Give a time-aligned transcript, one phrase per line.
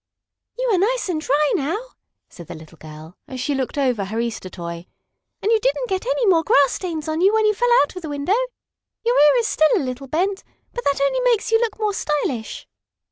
[0.57, 1.77] "You are nice and dry now,"
[2.27, 4.87] said the little girl, as she looked over her Easter toy.
[5.43, 8.01] "And you didn't get any more grass stains on you when you fell out of
[8.01, 8.33] the window.
[9.05, 10.43] Your ear it still a little bent,
[10.73, 12.67] but that only makes you look more stylish.